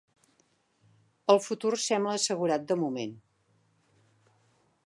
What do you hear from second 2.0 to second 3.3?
assegurat de moment.